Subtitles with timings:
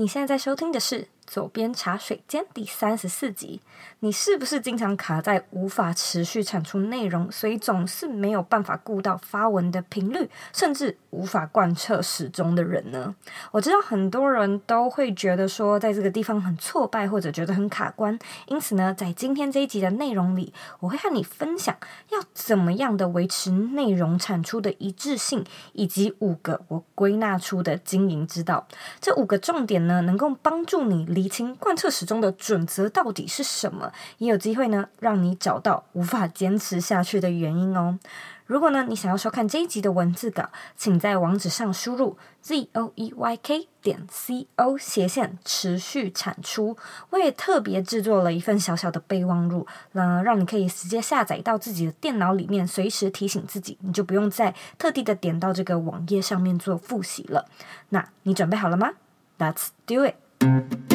[0.00, 3.60] 你现在在收听的是《左边茶水间》第三十四集。
[4.00, 13.14] 你是不是经常卡在无法持续产出内容，所以总是没有办法顾到发文的频率，甚至无法贯彻始终的人呢？
[13.52, 18.18] 我知道很多人都会觉得说，在这个地方很挫败，或者觉得很卡关。
[18.48, 21.76] 因此呢，在今天这一集的内容里，我会和你分享
[22.08, 25.44] 要怎么样的维持内容产出的一致性，
[25.74, 28.66] 以及五个我归纳出的经营之道。
[29.00, 33.92] 这五个重点呢，能够帮助你厘清贯彻始终的准则到底是什么。
[34.18, 37.98] 也有机会呢，让你找到无法坚持下去的原因哦。
[38.46, 46.76] 如果呢，你想要收看这一集的文字稿，请在网址上输入 z o e y k 点 c o 斜线持续产出。
[47.10, 57.46] 我也特别制作了一份小小的备忘录，那让你可以直接下载到自己的电脑里面，随时提醒自己，你就不用再特地的点到这个网页上面做复习了。
[57.90, 58.90] 那你准备好了吗
[59.38, 60.89] ？Let's do it。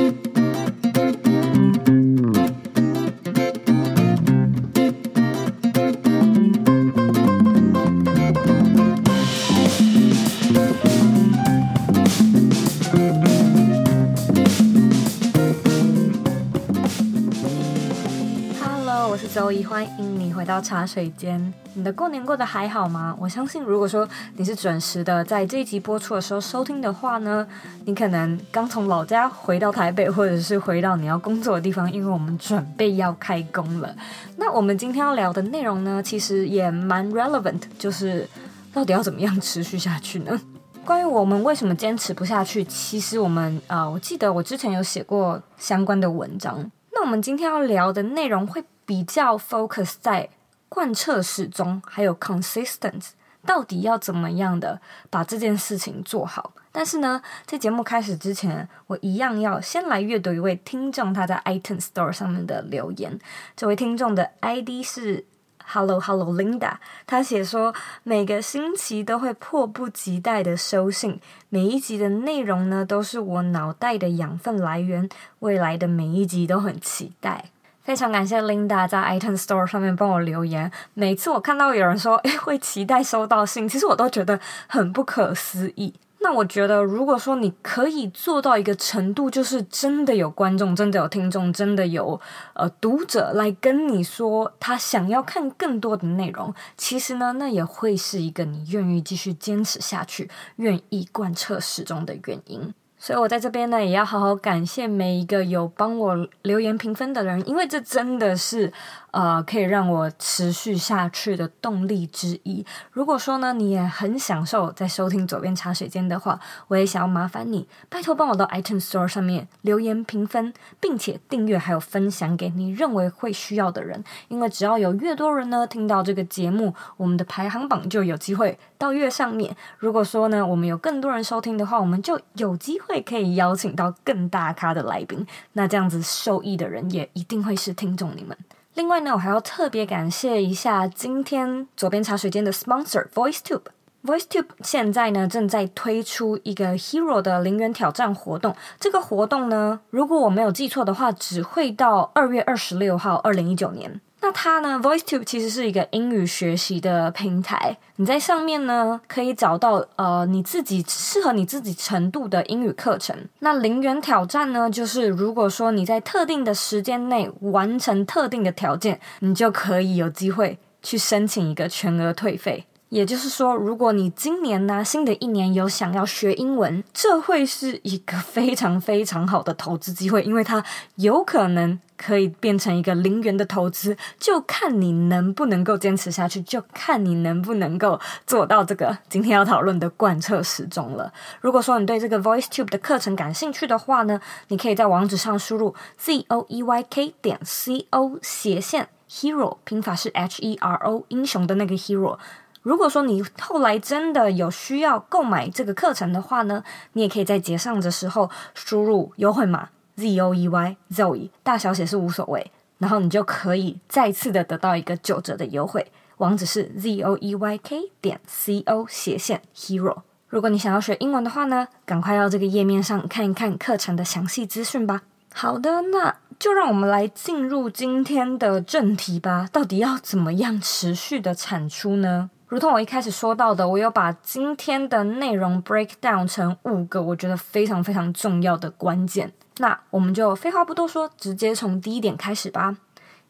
[19.36, 21.53] 周一，欢迎你回到茶水间。
[21.73, 23.14] 你的过年过得还好吗？
[23.19, 27.45] 我相信，如果说你是准时的在这一集播出的时候收听的话呢，
[27.83, 33.94] 你可能刚从老家回到台北，或者是回到你要工作的地方，因为我们准备要开工了。
[34.38, 38.25] 那我们今天要聊的内容呢，其实也蛮 relevant，就是
[38.72, 40.39] 到底要怎么样持续下去呢？
[40.86, 46.72] 关于我们为什么坚持不下去，其实我们啊、我记得我之前有写过相关的文章。
[46.94, 48.63] 那我们今天要聊的内容会。
[48.86, 50.30] 比较 focus 在
[50.69, 53.09] 贯彻始终，还有 consistent，
[53.45, 56.53] 到底要怎么样的把这件事情做好？
[56.72, 63.17] 但是呢，在节目开始之前，我一样要先来阅读一位听众他在 iTunes Store 上面的留言。
[63.56, 65.23] 这位听众的 ID 是
[65.63, 66.73] Hello Hello Linda，
[67.07, 67.73] 他写说
[68.03, 75.07] 每个星期都会迫不及待的收信，每一集的内容呢都是我脑袋的养分来源，
[75.40, 77.46] 未来的每一集都很期待。
[77.85, 80.72] 非常感谢 Linda 在 iTunes Store 上面帮我留言。
[80.96, 85.94] 每次我看到有人说， 诶，会期待收到信，其实我都觉得很不可思议。
[86.22, 92.19] 那我觉得，如果说你可以做到一个程度，就是真的有观众，真的有听众，真的有
[92.53, 102.73] 呃读者来跟你说他想要看更多的内容，其实呢，那也会是一个你愿意继续坚持下去、愿意贯彻始终的原因。
[103.05, 108.73] 所以我在这边呢，也要好好感谢每一个有帮我留言评分的人，因为这真的是。
[109.16, 112.66] 呃，可以让我持续下去的动力之一。
[112.92, 116.38] 如果说呢，你也很享受在收听左边茶水间的话，
[116.68, 124.03] 我也想要麻烦你，拜托帮我到 iTunes Store 上面留言评分，并且订阅还有分享给你认为会需要的人。
[124.28, 129.56] 因为只要有越多人呢听到这个节目，我们的排行榜就有机会到越上面。
[129.78, 135.26] 如果说呢，我们有更多人收听的话，我们就有机会可以邀请到更大咖的来宾。
[135.53, 138.38] 那这样子受益的人也一定会是听众你们。
[138.75, 143.62] 另外呢，我还要特别感谢一下今天左边茶水间的 sponsor VoiceTube。
[144.03, 148.53] VoiceTube 现在呢正在推出一个 Hero 的零元挑战活动。
[148.78, 154.02] 这个活动呢，如果我没有记错的话，只会到二月二十六号，二零一九年。
[154.25, 157.78] 那它呢，VoiceTube 其实是一个英语学习的平台。
[157.97, 163.16] 你在上面呢，可以找到呃你自己适合你自己程度的英语课程。
[163.41, 172.66] 那零元挑战呢，就是如果说你在特定的时间内完成特定的条件，你就可以有机会去申请一个全额退费。
[172.90, 180.64] 也就是说，如果你今年呢，新的一年有想要学英文，这会是一个非常非常好的投资机会，因为它
[180.96, 191.11] 有可能可以变成一个零元的投资，就看你能不能够坚持下去，就看你能不能够做到这个今天要讨论的贯彻始终了。
[191.41, 194.19] 如果说你对这个 VoiceTube 的课程感兴趣的话呢，
[194.50, 201.75] 你可以在网址上输入 z o e y k 点 c o 斜线 hero，拼法是 h e r o 英雄的那个
[201.75, 202.17] hero。
[202.61, 215.92] 如果说你后来真的有需要购买这个课程的话呢，你也可以在结账的时候输入优惠码 Z O E Y Zoe，大小写是无所谓，然后你就可以再次的得到一个九折的优惠。
[216.18, 220.03] 网址是 Z O E Y K 点 C O 斜线 Hero。
[220.28, 225.03] 如果你想要学英文的话呢，赶快到这个页面上看一看课程的详细资讯吧。
[225.34, 229.47] 好的，那就让我们来进入今天的正题吧。
[229.52, 232.30] 到底要怎么样持续的产出呢？
[232.47, 239.34] 如同我一开始说到的，我有把今天的内容 break down 成五个我觉得非常非常重要的关键。
[239.57, 242.78] 那我们就废话不多说，直接从第一点开始吧。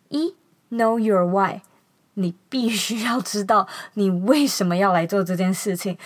[0.10, 0.36] 一
[0.72, 1.62] ，Know your why，
[2.16, 5.98] 你必须要知道你为什么要来做这件事情。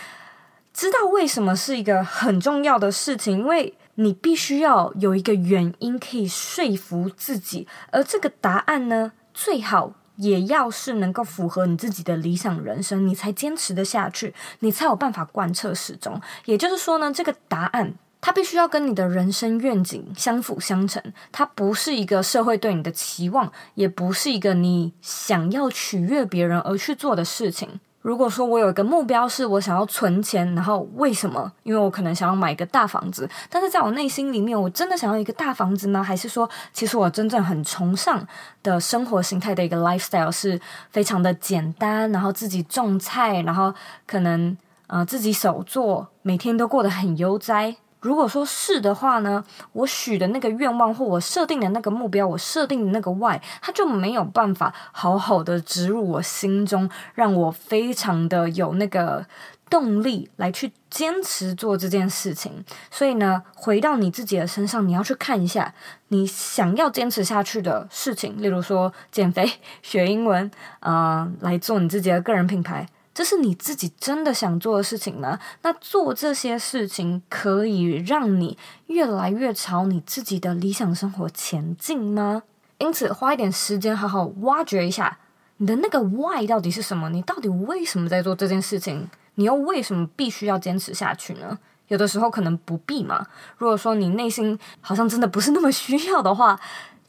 [0.74, 16.22] 知道为什么是一个很重要的事情，因为你必须要有一个原因可以说服自己，而这个答案呢，最好也要是能够符合你自己的理想人生，你才坚持得下去，你才有办法贯彻始终。
[16.46, 21.02] 也就是说呢，这个答案它必须要跟你的人生愿景相辅相成，
[21.32, 27.80] 它不是一个社会对你的期望，也不是一个你想要取悦别人而去做的事情。
[28.02, 31.52] 如果说我有一个目标，是我想要存钱，然后为什么？
[31.64, 36.02] 因为我可能想要买一个大房子，但是在我内心里面，我真的想要一个大房子吗？
[36.02, 38.26] 还是说，其实我真正很崇尚
[38.64, 43.74] 的生活形态的一个 lifestyle 是非常的简单，然后自己种菜，然后
[44.08, 44.58] 可能
[44.88, 47.76] 呃自己手做，每天都过得很悠哉。
[48.02, 49.44] 如果说是的话呢，
[49.74, 59.26] 我许的那个愿望或我设定的那个目标，我设定的那个 why，它就没有办法好好的植入我心中，让我非常的有那个
[59.70, 62.64] 动力来去坚持做这件事情。
[62.90, 65.74] 所以呢，回到你自己的身上，你要去看一下
[66.08, 69.52] 你想要坚持下去的事情，例如说减肥、
[69.82, 70.50] 学英文，
[70.80, 72.88] 呃，来做你自己的个人品牌。
[73.14, 75.40] 这是你自己真的想做的事情吗？
[75.64, 78.58] 那做这些事情可以让你
[78.88, 82.44] 越来越朝你自己的理想生活前进吗？
[82.78, 85.18] 因此，花一点时间好好挖掘一下
[85.58, 87.10] 你的那个 why 到底是什么？
[87.10, 89.10] 你到底为什么在做这件事情？
[89.36, 91.60] 你又为什么必须要坚持下去呢？
[91.90, 93.28] 有的时候可能不必嘛。
[93.58, 96.60] 如果说你内心好像真的不是那么需要的话。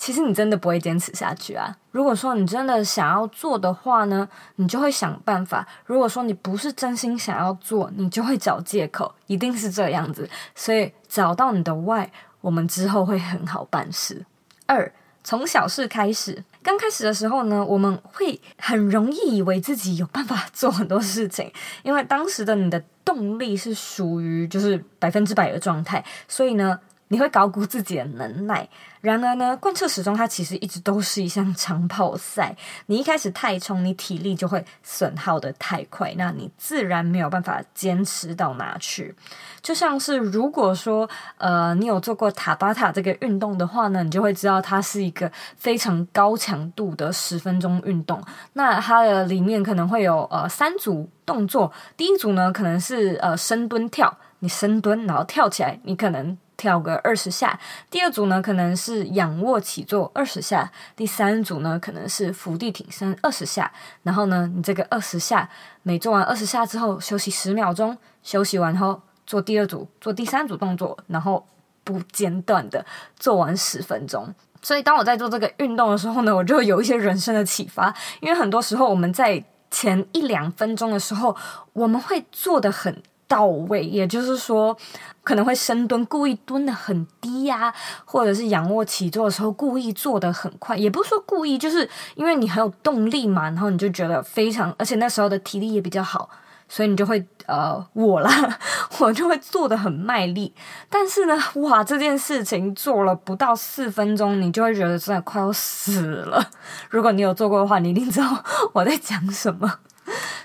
[0.00, 1.76] 其实你真的不会坚持下去啊！
[1.90, 4.26] 如果说你真的想要做的话呢，
[4.56, 10.26] 你就会想办法；如果说你不是真心想要做，你就会找借口，一定是这样子。
[10.54, 12.08] 所以找到你的 why，
[12.40, 14.24] 我们之后会很好办事。
[14.64, 14.90] 二，
[15.22, 16.42] 从小事开始。
[16.62, 21.52] 刚开始的时候呢，我们会很容易以为自己有办法做很多事情，
[21.82, 26.80] 因为当时的你的动力是属于就是百分之百的状态，所以呢。
[27.12, 28.68] 你会高估自己的能耐，
[29.00, 32.54] 然而呢，贯彻始终，它其实一直都是一项长跑赛。
[32.86, 39.12] 你一开始太冲，你体力就会损耗得太快，那你自然没有办法坚持到哪去。
[39.60, 48.22] 就像是如果说，呃，你有做过塔巴塔这个运动的话呢，你就会知道它是一个非常高强度的十分钟运动。
[48.52, 56.38] 那它的里面可能会有呃三组动作，第一组呢可能是呃深蹲跳，你深蹲然后跳起来，你可能。
[56.60, 57.58] 跳个二十下，
[57.90, 63.72] 第二组呢可能是仰卧起坐二十下，第三组呢可能是伏地挺身二十下。
[64.02, 65.48] 然后呢，你这个二十下
[65.82, 71.46] 每做完二十下之后休息十秒钟，休息完后做第二组，做第三组动作，然后
[71.82, 72.84] 不间断的
[73.16, 74.34] 做完十分钟。
[74.60, 81.34] 所以当我在做这个运动的时候呢，我就有一些人生的启发，因为很多时候我们在前一两分钟的时候，
[81.72, 84.76] 我们会做得很到位，也就是说，
[85.22, 87.72] 可能会深蹲，故意蹲得很低呀、
[88.04, 96.28] 或者是仰卧起坐的时候故意做得很快，也不是说故意，就是因为你很有动力嘛，然后你就觉得非常，而且那时候的体力也比较好，
[96.68, 98.58] 所以你就会呃，我啦，
[98.98, 100.52] 我就会做得很卖力。
[100.88, 101.38] 但是呢，
[101.68, 106.44] 哇，这件事情做了不到四分钟，你就会觉得真的快要死了。
[106.88, 109.78] 如果你有做过的话，你一定知道我在讲什么。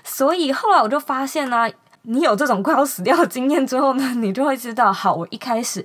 [0.04, 1.68] 所以后来我就发现呢、
[2.08, 5.84] 你有这种快要死掉的经验之后呢，你就会知道，好，我一开始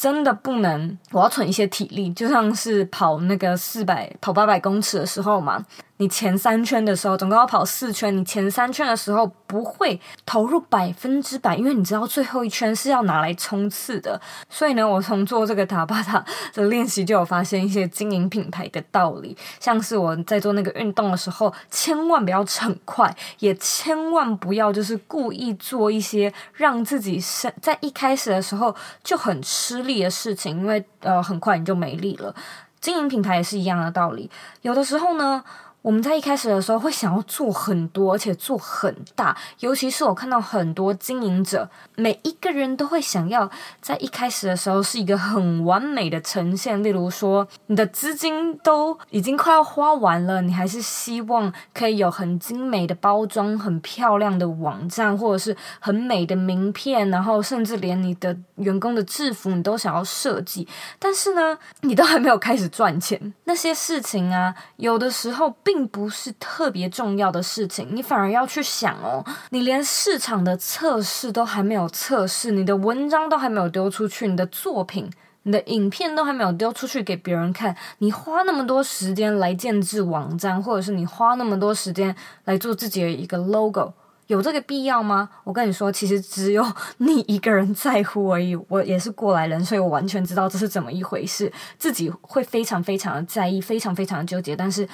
[0.00, 5.62] 真的不能，我要存一些体力，就像是跑那个四百、跑八百公尺的时候嘛。
[5.98, 8.16] 你前三圈的时候，总共要跑四圈。
[8.16, 14.18] 你前三圈的时候不会投入百分之百，因为你知道最后一圈是要拿来冲刺的。
[14.48, 32.32] 所以呢，我从做这个塔巴塔的练习就有发现一些经营品牌的道理，像是我在做那个运动的时候，千万不要逞快，也千万不要就是故意做一些让自己是在一开始的时候就很吃力的事情，因为呃很快你就没力了。
[32.80, 34.30] 经营品牌也是一样的道理，
[34.62, 35.42] 有的时候呢。
[35.82, 39.34] 我们在一开始的时候会想要做很多，而且做很大。
[39.60, 46.82] 尤其是我看到很多经营者，每一个人都会想要在一开始的时候是一个很完美的呈现。
[46.82, 60.68] 例如说，你的资金都已经快要花完了，你还是希望可以有很精美的包装、很漂亮的网站，或者是很美的名片，然后甚至连你的员工的制服你都想要设计。
[60.98, 65.56] 但是呢，你都还没有开始赚钱，那些事情啊，有的时候。
[65.72, 75.08] 并不是特别重要的事情，你反而要去想哦，你连市场的测试都还没有测试，你的文章都还没有丢出去，你的作品、
[75.44, 82.12] 你的影片都还没有丢出去给别人看，你花那么多时间来建制网站，或者是你花那么多时间
[82.46, 83.92] 来做自己的一个 logo。
[84.26, 85.28] 有这个必要吗？
[85.44, 86.66] 我跟你说，其实只有
[86.98, 88.56] 你一个人在乎而已。
[88.68, 94.56] 我也是过来人，所以我完全知道这是怎么一回事，自己会非常非常的在意，非常非常的纠结。
[94.56, 94.88] 但是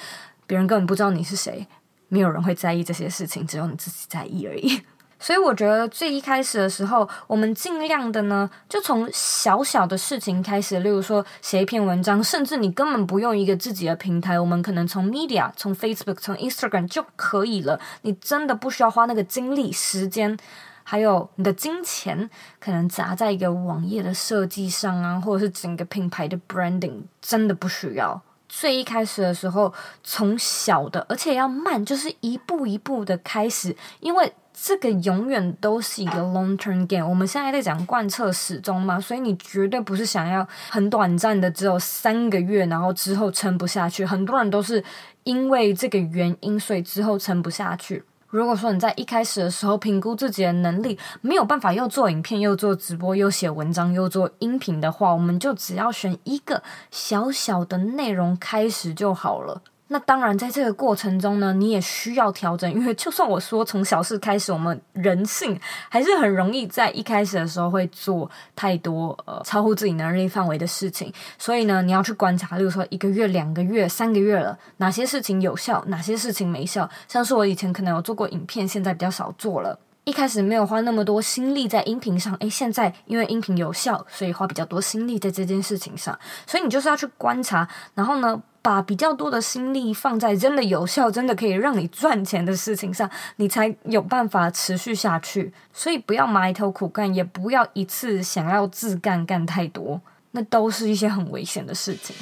[0.47, 1.67] 别人根本不知道你是谁，
[2.07, 4.81] 没有人会在意这些事情，只有你自己在意而已。
[5.19, 17.79] 所以我觉得最一开始的时候，我们尽量的呢，就从小小的事情开始，例如说写一篇文章，甚至你根本不用一个自己的平台，我们可能从 Media、从 Facebook、从 Instagram 就可以了。
[18.03, 20.37] 你真的不需要花那个精力、时间，
[20.83, 28.21] 还有你的金钱，可能砸在一个网页的设计上啊，或者是整个品牌的 branding，真的不需要。
[28.49, 29.73] 最一开始的时候，
[30.03, 34.33] 从小的，而且要慢，就是一步一步的开始，因为。
[34.59, 37.07] 这个永远都是一个 long term game。
[37.07, 44.03] 我们现在在讲贯彻始终嘛，所以你绝对不是想要很短暂的，只有三个月，然后之后撑不下去。
[44.03, 44.83] 很多人都是
[45.25, 48.03] 因为这个原因，所以之后撑不下去。
[48.29, 59.61] 如果说你在一开始的时候评估自己的能力没有办法又做影片又做直播又写文章又做音频的话，我们就只要选一个小小的内容开始就好了。
[59.89, 65.57] 那当然，在这个过程中呢，你也需要调整，因为就算我说从小事开始，我们人性
[65.89, 71.11] 还是很容易在一开始的时候会做太多呃超乎自己能力范围的事情。
[71.37, 76.89] 所以呢，你要去观察，例如说一个月、两个月、三个月了，哪些事情有效，哪些事情没效。
[77.07, 79.79] 像是我以前可能有做过影片，现在比较少做了。
[80.03, 86.17] 一开始没有花那么多心力在音频上，诶，现在因为音频有效，所以花比较多心力在这件事情上。
[86.45, 95.53] 所以你就是要去观察，然后呢，把比较多的心力放在真的有效、真的可以让你赚钱的事情上，你才有办法持续下去。
[95.71, 102.13] 所以不要埋头苦干，也不要一次想要自干干太多，那都是一些很危险的事情。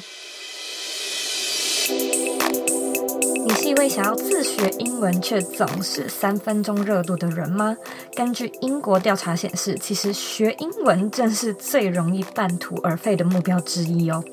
[3.46, 7.78] 你是一位想要自学英文却总是三分钟热度的人吗？
[8.16, 14.24] 根据英国调查显示，其实学英文正是最容易半途而废的目标之一哦。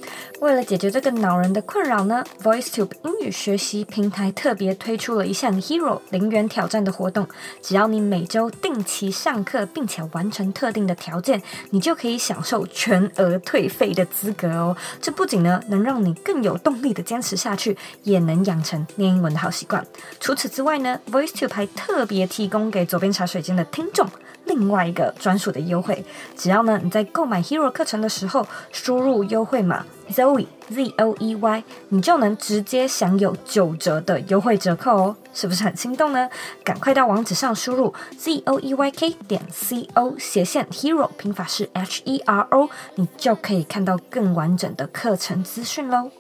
[0.41, 7.29] 为了解决这个恼人的困扰呢，VoiceTube 英语学习平台特别推出了一项 Hero 零元挑战的活动。
[7.61, 14.75] 只要你每周定期上课，并且完成特定的条件，你就可以享受全额退费的资格哦。
[15.03, 19.85] 这不仅呢能让你更有动力的坚持下去，也能养成念英文的好习惯。
[20.21, 24.09] 除此之外呢，VoiceTube 还特别提供给左边茶水间的听众
[24.45, 26.05] 另外一个专属的优惠。
[26.37, 35.17] 只要呢你在购买 Hero 课程的时候输入优惠码 Zoe Z O E Y，你就能直接享有九折的优惠折扣哦。
[35.35, 36.29] 是不是很心动呢？
[36.63, 46.11] 赶快到网址上输入 Z O E Y K 点 C O 斜线 Hero，拼法是 H E R O，你就可以看到更完整的课程资讯喽。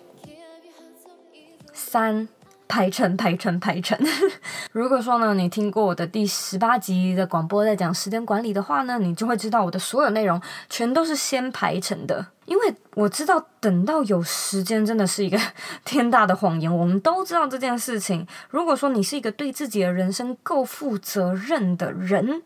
[1.74, 2.28] 三。
[2.72, 3.98] 排成，排成，排程。
[4.72, 12.26] 如果说呢，你听过我的第十八集的广播，在讲时间管理的话呢，你就会知道我的所有内容全都是先排成的。
[12.46, 15.38] 因为我知道，等到有时间真的是一个
[15.84, 16.74] 天大的谎言。
[16.74, 18.26] 我们都知道这件事情。
[18.48, 22.42] 如果说你是一个对自己的人生够负责任的人，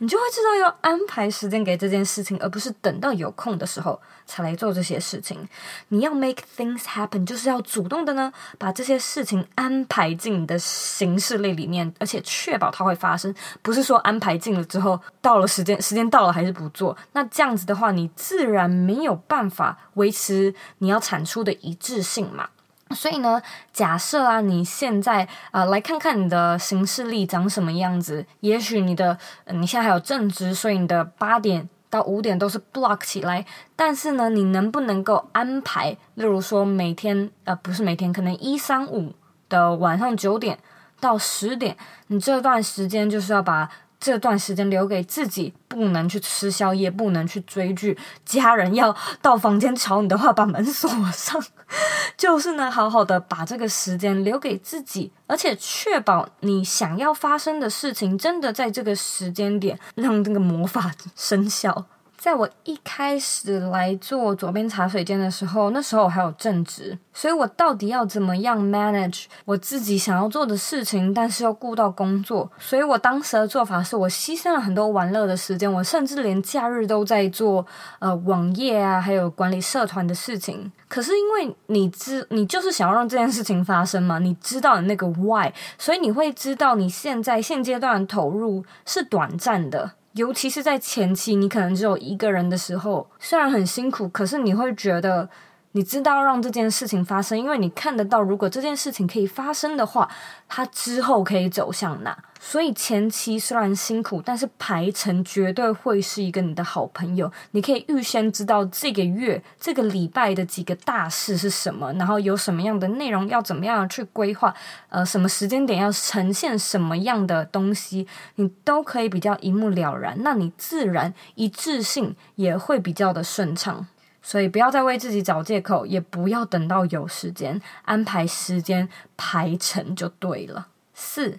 [0.00, 5.48] 你就会知道要安排时间给这件事情，而不是等到有空的时候才来做这些事情。
[5.88, 13.34] 你要 make things happen，就是要主动的呢，把这些事情安排进你的行事历里面，而且确保它会发生。
[13.60, 16.96] 不是说安排进了之后，到了时间，时间到了还是不做。
[17.12, 22.48] 那这样子的话，你自然没有办法维持你要产出的一致性嘛。
[22.90, 23.40] 所以呢，
[23.72, 28.24] 假设啊，你现在啊、来看看你的行事历长什么样子。
[28.40, 33.44] 也许你的、你现在还有正职，所以你的八点到五点都是 block 起来。
[33.76, 35.96] 但是呢，你能不能够安排？
[36.14, 39.14] 例如说每天，呃，不是每天，可能一三五
[39.48, 40.58] 的晚上九点
[41.00, 41.76] 到十点，
[42.06, 43.70] 你这段时间就是要把。
[44.00, 47.98] 这段时间留给自己，不能去吃宵夜，不能去追剧。
[48.24, 51.42] 家人要到房间吵你的话，把门锁上。
[52.16, 61.86] 就是呢，好好的把这个时间留给自己，而且确保你想要发生的事情，真的在这个时间点让这个魔法生效。
[62.18, 77.64] 在我一开始来做左边茶水间的时候，那时候我还有正职，所以我到底要怎么样 manage 我自己想要做的事情，但是又顾到工作，所以我当时的做法是我牺牲了很多玩乐的时间，我甚至连假日都在做
[78.00, 80.72] 呃网页啊，还有管理社团的事情。
[80.88, 89.92] 可是因为你知，你就是想要让这件事情发生嘛，你知道你那个 why，所以你会知道你现在现阶段的投入是短暂的。
[90.18, 95.30] 尤其是在前期，你可能只有一个人的时候，虽然很辛苦，可是你会觉得，
[95.72, 100.10] 你知道让这件事情发生，因为你看得到，如果这件事情可以发生的话，
[100.48, 102.16] 它之后可以走向哪。
[102.40, 107.30] 所以前期虽然辛苦，但是排程绝对会是一个你的好朋友。
[107.50, 114.54] 你可以预先知道这个月、这个礼拜的几个大事是什么，然后有什么样的内容要怎么样去规划，
[114.88, 118.06] 呃，什么时间点要呈现什么样的东西，
[118.36, 120.16] 你都可以比较一目了然。
[120.22, 123.86] 那你自然一致性也会比较的顺畅。
[124.22, 130.68] 所以不要再为自己找借口，也不要等到有时间安排时间排程就对了。
[130.94, 131.38] 四。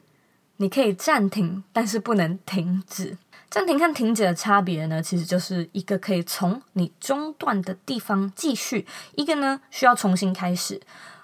[0.62, 3.18] 你可以暂停，但是不能停止。
[3.50, 10.82] 暂停和停止的差别呢，其实就是一个可以从你中断的地方继续，一个呢需要重新开始。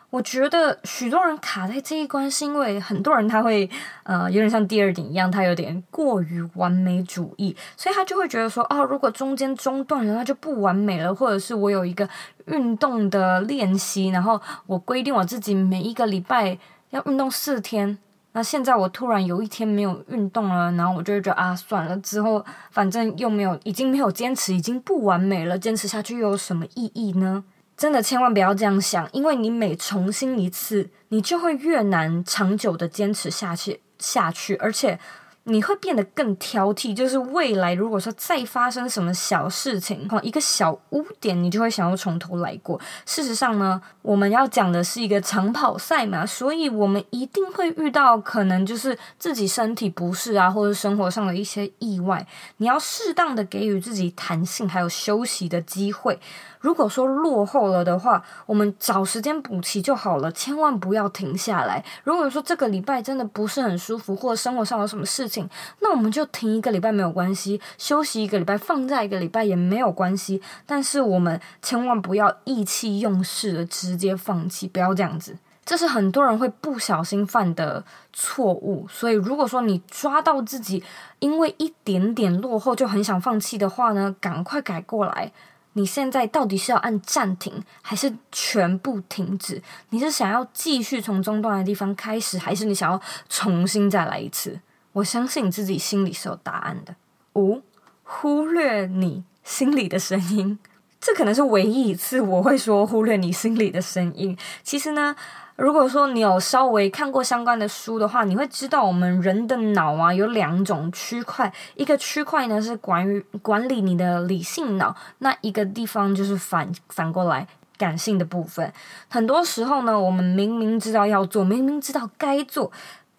[0.10, 3.70] 我觉得许多人卡在这一关，是因为很多人他会
[4.04, 11.14] 呃有点像第二点一样，他有点过于完美主义，所以他就会觉得说，哦，如果中间中断了，那就不完美了。
[11.14, 12.08] 或者是我有一个
[12.46, 16.58] 运动的练习，然后我规定我自己每一个礼拜
[16.92, 17.98] 要运动四天。
[18.32, 27.44] 那现在我突然有一天没有运动了，然后我就会觉得啊，算了，之后反正又没有，已经没有坚持，已经不完美了，坚持下去又有什么意义呢？
[27.78, 35.00] 真的千万不要这样想，因为你每重新一次，你就会越难长久的坚持下去下去，而且。
[35.48, 42.80] 你会变得更挑剔，就是未来如果说再发生什么小事情，哈，一个小污点，你就会想要从头来过。
[43.06, 52.26] 事实上呢，我们要讲的是一个长跑赛嘛，所以我们一定会遇到可能就是自己身体不适啊，或者生活上的一些意外。
[52.58, 56.20] 你要适当的给予自己弹性，还有休息的机会。
[56.60, 61.86] 如果说落后了的话，我们找时间补齐就好了，千万不要停下来。
[62.04, 65.35] 如果说这个礼拜真的不是很舒服，或者生活上有什么事情，
[65.80, 70.42] 那我们就停一个礼拜没有关系，休息一个礼拜，放假一个礼拜也没有关系。
[70.66, 77.84] 但是我们千万不要意气用事的直接放弃，不要这样子，这是很多人会不小心犯的
[78.14, 78.88] 错误。
[78.88, 80.84] 所以如果说你抓到自己
[81.20, 85.32] 因为一点点落后就很想放弃的话呢，赶快改过来。
[85.78, 89.62] 你现在到底是要按暂停，还是全部停止？
[89.90, 94.58] 你是想要继续从中断的地方开始，还是你想要重新再来一次？
[94.96, 96.96] 我相信自己心里是有答案的。
[97.34, 97.62] 五，
[98.04, 100.58] 忽略你心里的声音，
[101.02, 104.38] 这可能是唯一一次我会说忽略你心里的声音。
[104.64, 105.16] 其实呢。
[105.58, 118.70] 如果说你有稍微看过相关的书的话，你会知道我们人的脑啊有两种区块，一个区块呢是关于管理你的理性脑，那一个地方就是反反过来感性的部分。
[119.08, 122.70] 很多时候呢，我们明明知道要做，明明知道该做，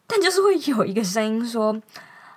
[0.06, 1.80] 但就是会有一个声音说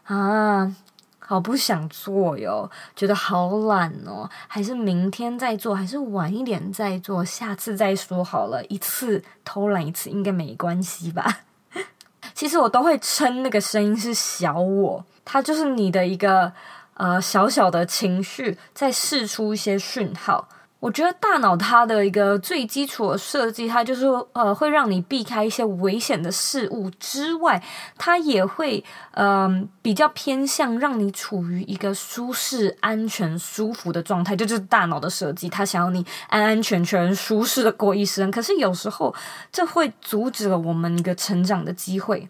[0.03, 0.75] 啊。
[1.21, 11.41] 好不想做哟，觉得好懒哦，还是明天再做，还是晚一点再做，下次再说好了，一次偷懒一次应该没关系吧？
[12.33, 16.51] 其实我都会称那个声音是小我，它就是你的一个
[16.95, 20.49] 呃小小的情绪在试出一些讯号。
[20.79, 27.61] 我觉得大脑它的一个最基础的设计，它就是呃会让你避开一些危险的事物之外，
[27.97, 38.31] 它也会嗯、比较偏向让你处于一个舒适、安全、舒服的状态，这就是大脑的设计，它想要你安安全全、舒适的过一生。
[38.31, 39.13] 可是有时候
[39.51, 42.29] 这会阻止了我们一个成长的机会。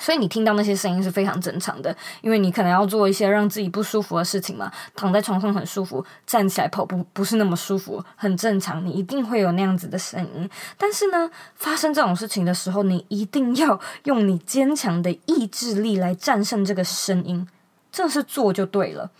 [0.00, 4.72] 所以你听到那些声音是非常正常的，因为你可能要做一些让自己不舒服的事情嘛。
[4.96, 8.84] 躺在床上很舒服，站起来跑步不是那么舒服，很正常。
[8.84, 17.46] 你一定会有那样子的声音，但是呢，发生这种事情的时候，你一定要用你坚强的意志力来战胜这个声音，
[17.92, 19.10] 这是做就对了。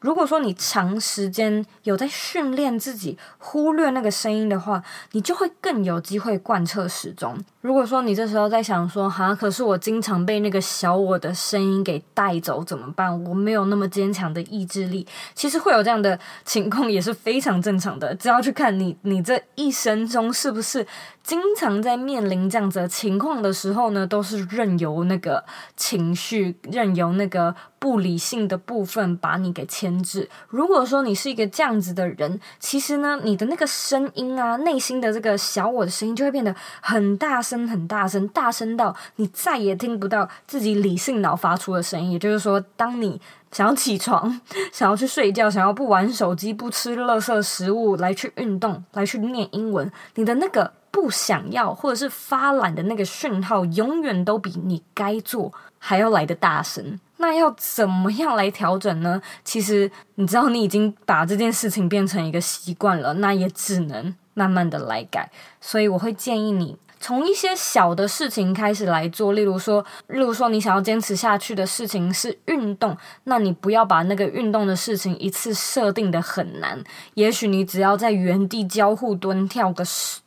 [0.00, 7.36] 如果说你长时间有在训练自己忽略那个声音的话，你就会更有机会贯彻始终。
[7.68, 13.22] 如果说你这时候在想说，哈，可是我经常被那个小我的声音给带走，怎么办？
[13.24, 15.06] 我没有那么坚强的意志力。
[15.34, 20.86] 其实会有这样的情况也是非常正常的，只要去看你，你这一生中是不是
[21.22, 25.44] 经常在面临这样子的情况的时候呢，都是任由那个
[25.76, 30.02] 情绪，任由那个不理性的部分把你给牵。
[30.02, 30.30] 制。
[30.48, 42.12] 如果说你是一个这样子的人，其实呢，你的那个声音啊，内心的这个小我的声音就会变得很大声、很大声，大声到你再也听不到自己理性脑发出的声音。
[42.12, 43.18] 也就是说，当你
[43.50, 44.38] 想要起床、
[44.70, 57.00] 想要去睡觉、想要不玩手机、不吃垃圾食物来去运动、来去念英文，你的那个不想要或者是发懒的那个讯号，永远都比你该做还要来得大声。
[57.20, 59.20] 那要怎么样来调整呢？
[59.42, 65.28] 其实你知道，你已经把这件事情变成一个习惯了，那也只能慢慢的来改。
[65.60, 66.76] 所以我会建议你。
[67.00, 76.82] 从一些小的事情开始来做，例如说，例如说，你想要坚持下去的事情是运动，那你不要把那个运动的事情一次设定的很难，
[77.14, 80.20] 也许你只要在原地交互蹲跳个十、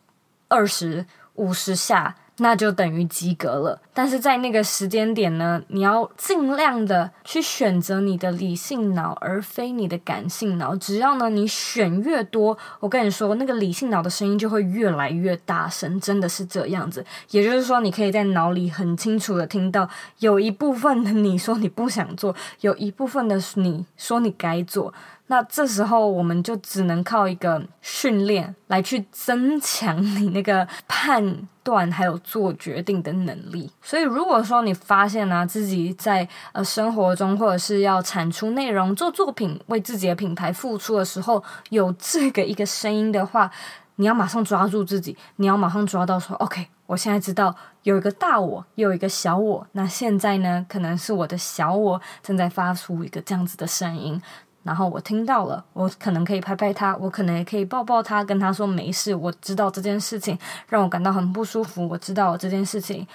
[0.47, 1.05] 二十、
[1.35, 2.15] 五十下。
[2.41, 10.75] 那就等于及格了，但是在那个时间点呢，你要尽量的去选择你的理性脑，而非你的感性脑。
[10.75, 17.05] 只要呢，你选越多，我跟你说，那个理性脑的声音就会越来越大声，真的是这样子。
[17.29, 24.91] 也就是说，你可以在脑里很清楚的听到，有一部分的你说你不想做，有一部分的你说你该做。
[25.31, 33.71] 那这时候我们就只能靠一个训练来去增强你那个判断还有做决定的能力。
[33.81, 43.49] 所以如果说你发现呢、自己在呃生活中或者是要产出内容、做作品、为自己的品牌付出的时候，有这个一个声音的话，
[43.95, 49.65] 你要马上抓住自己，你要马上抓到说，OK，我现在知道有一个大我，有一个小我。
[49.71, 54.21] 那现在呢，可能是我的小我正在发出一个这样子的声音。
[54.63, 59.13] 然后我听到了，我可能可以拍拍他，我可能也可以抱抱他，跟他说没事。
[59.15, 63.07] 我知道这件事情让我感到很不舒服，我知道这件事情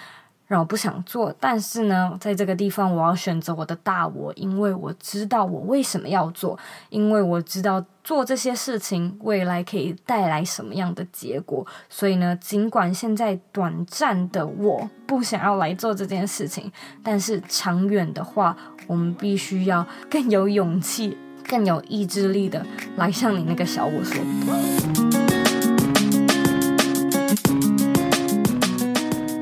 [0.49, 1.33] 让我不想做。
[1.39, 11.65] 但是呢，在这个地方，我要选择我的大我，因为我知道我为什么要做，因为我知道做这些事情未来可以带来什么样的结果。
[11.89, 16.73] 所以呢，尽管现在短暂的我不想要来做这件事情，
[17.05, 18.57] 但是长远的话，
[18.89, 21.17] 我们必须要更有勇气。
[21.47, 24.21] 更有意志力的来向你那个小我说。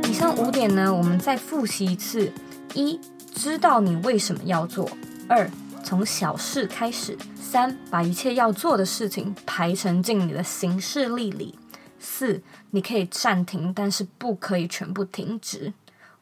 [0.08, 2.30] 以上五点呢，我们再复习一次：
[2.74, 3.00] 一、
[3.34, 4.86] 知道你为什么要做；
[5.28, 5.50] 二、
[5.82, 11.54] 从小事开始；三、把一切要做的事情排成进你的行事历里；
[11.98, 15.72] 四、你可以暂停，但是不可以全部停止；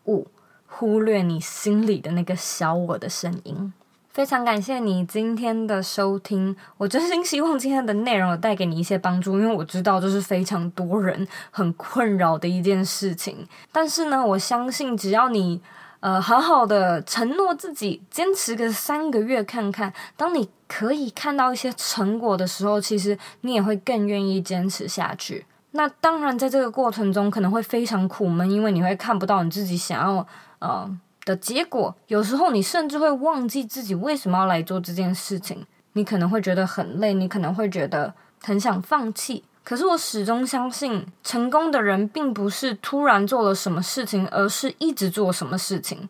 [0.07, 0.29] 五、
[0.67, 3.73] 忽略你心里的那个小我的声音。
[4.13, 13.49] 非常感谢你今天的收听，我真心希望今天的内容带给你一些帮助，因为我知道这是非常多人很困扰的一件事情。
[13.73, 15.59] 但是呢，我相信只要你
[16.01, 25.47] 呃好好的承诺自己，坚持个三个月看看，当你可以看到一些成果的时候，其实你也会更愿意坚持下去。
[25.71, 30.27] 那当然，在这个过程中可能会非常苦闷，因为你会看不到你自己想要
[30.59, 30.99] 呃。
[31.25, 35.67] 的结果，有时候你甚至会忘记自己为什么要来做这件事情。
[35.95, 39.45] 你可能会觉得很累，你可能会觉得很想放弃。
[39.63, 46.09] 可是我始终相信，成功的人并不是突然做了什么事情，而是一直做什么事情。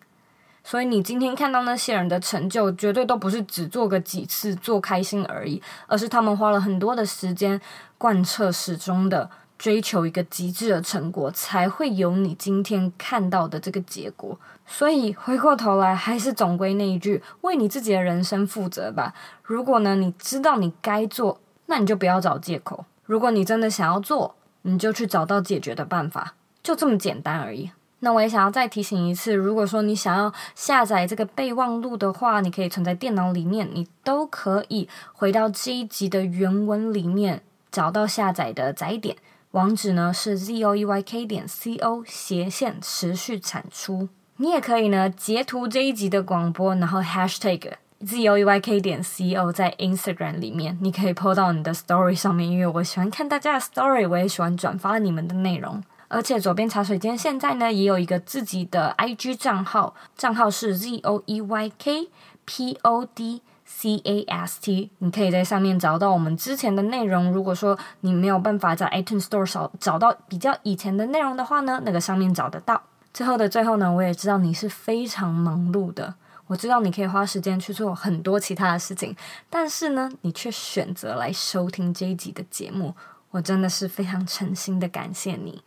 [0.65, 7.61] 所以你今天看到那些人的成就，绝对都不是只做个几次做开心而已，而是他们花了很多的时间
[7.99, 9.29] 贯彻始终的
[9.63, 14.37] 追求一个极致的成果，才会有你今天看到的这个结果。
[14.67, 19.15] 所以回过头来，还是总归那一句，为你自己的人生负责吧。
[19.45, 22.85] 如果呢，你知道你该做，那你就不要找借口。
[23.05, 27.71] 如果你真的想要做，你就去找到解决的办法，就这么简单而已。
[28.01, 39.17] 那我也想要再提醒一次，如果说你想要下载这个备忘录的话，你可以存在电脑里面，你都可以回到这一集的原文里面找到下载的载点。
[39.53, 44.09] 网址呢是 z o e y k 点 c o 斜线持续产出。
[44.39, 52.15] 你也可以呢，截图这一集的广播，然后 hashtag z o e y k 点 c o 在 Instagram 里面，你可以 po 到你的 story
[52.15, 55.83] 上面，因为我喜欢看大家的 story，我也喜欢转发你们的内容。
[56.09, 62.09] 而且左边茶水间现在呢也有一个自己的 IG 账号，账号是 z o e y k
[62.47, 63.43] p o d
[63.75, 67.33] c a s t，你可以在上面找到我们之前的内容。
[67.33, 72.81] 如果说你没有办法在 iTunes Store 找找到比较以前的内容的话呢，那个上面找得到。
[73.13, 76.15] 最后的最后呢，我也知道你是非常忙碌的，
[76.47, 79.17] 我知道你可以花时间去做很多其他的事情，
[79.51, 82.95] 但是呢，你却选择来收听这一集的节目，
[83.31, 85.63] 我真的是非常诚心的感谢你。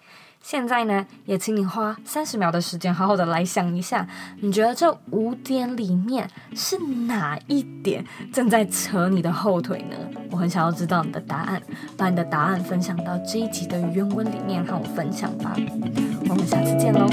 [0.48, 4.08] 现在呢，也请你花三十秒的时间，好好的来想一下，
[4.42, 9.98] 你觉得这五点里面是哪一点正在扯你的后腿呢？
[10.30, 11.60] 我很想要知道你的答案，
[11.98, 15.56] 把你的答案分享到这一集的原文里面和我分享吧。
[16.30, 17.08] 我们下次见喽。